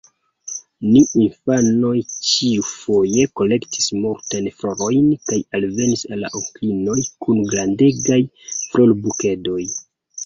[0.93, 1.97] Ni infanoj
[2.29, 9.63] ĉiufoje kolektis multajn florojn kaj alvenis al la onklinoj kun grandegaj florbukedoj.